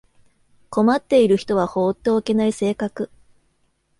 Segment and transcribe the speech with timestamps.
[0.71, 3.11] 困っている人は放っておけない性格